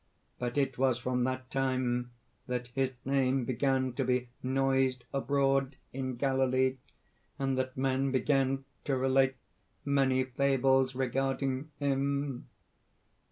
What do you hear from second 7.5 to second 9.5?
that men began to relate